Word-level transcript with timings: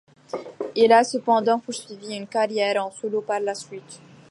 Il 0.75 0.91
a 0.93 1.03
cependant 1.03 1.59
poursuivi 1.59 2.15
une 2.15 2.25
carrière 2.25 2.83
en 2.83 2.89
solo 2.89 3.21
par 3.21 3.39
la 3.39 3.53
suite. 3.53 4.01